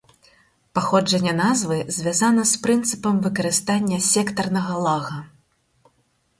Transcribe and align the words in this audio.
Паходжанне 0.77 1.33
назвы 1.41 1.77
звязана 1.99 2.47
з 2.53 2.63
прынцыпам 2.65 3.15
выкарыстання 3.29 4.03
сектарнага 4.11 4.83
лага. 4.89 5.17